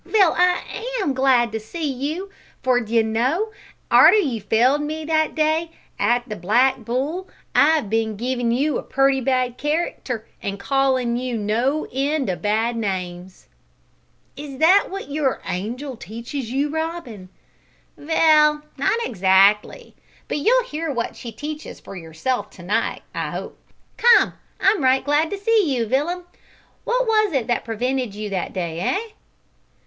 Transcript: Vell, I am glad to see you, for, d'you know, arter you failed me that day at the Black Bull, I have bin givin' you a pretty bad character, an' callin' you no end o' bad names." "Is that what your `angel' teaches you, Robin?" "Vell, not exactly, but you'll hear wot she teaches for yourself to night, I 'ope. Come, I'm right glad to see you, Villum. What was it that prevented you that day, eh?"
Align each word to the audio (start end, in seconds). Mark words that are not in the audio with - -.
Vell, 0.03 0.33
I 0.35 0.83
am 1.03 1.13
glad 1.13 1.51
to 1.51 1.59
see 1.59 1.87
you, 1.87 2.31
for, 2.63 2.79
d'you 2.81 3.03
know, 3.03 3.51
arter 3.91 4.17
you 4.17 4.41
failed 4.41 4.81
me 4.81 5.05
that 5.05 5.35
day 5.35 5.69
at 5.99 6.27
the 6.27 6.35
Black 6.35 6.77
Bull, 6.79 7.29
I 7.53 7.75
have 7.75 7.87
bin 7.91 8.17
givin' 8.17 8.51
you 8.51 8.79
a 8.79 8.81
pretty 8.81 9.21
bad 9.21 9.59
character, 9.59 10.27
an' 10.41 10.57
callin' 10.57 11.17
you 11.17 11.37
no 11.37 11.85
end 11.93 12.31
o' 12.31 12.35
bad 12.35 12.77
names." 12.77 13.47
"Is 14.35 14.57
that 14.57 14.87
what 14.89 15.11
your 15.11 15.39
`angel' 15.45 15.99
teaches 15.99 16.49
you, 16.49 16.69
Robin?" 16.69 17.29
"Vell, 17.95 18.63
not 18.77 18.99
exactly, 19.05 19.95
but 20.27 20.39
you'll 20.39 20.63
hear 20.63 20.91
wot 20.91 21.15
she 21.15 21.31
teaches 21.31 21.79
for 21.79 21.95
yourself 21.95 22.49
to 22.49 22.63
night, 22.63 23.03
I 23.13 23.37
'ope. 23.37 23.55
Come, 23.97 24.33
I'm 24.59 24.83
right 24.83 25.05
glad 25.05 25.29
to 25.29 25.37
see 25.37 25.77
you, 25.77 25.85
Villum. 25.85 26.23
What 26.85 27.05
was 27.05 27.33
it 27.33 27.45
that 27.45 27.63
prevented 27.65 28.15
you 28.15 28.31
that 28.31 28.51
day, 28.51 28.79
eh?" 28.79 29.09